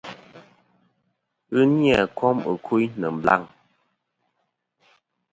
[1.51, 3.41] Ghɨ ni-a kôm kuyn nɨ̀ blaŋ.